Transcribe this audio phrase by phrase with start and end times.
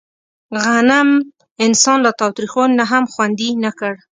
[0.63, 1.09] غنم
[1.65, 3.93] انسان له تاوتریخوالي نه هم خوندي نه کړ.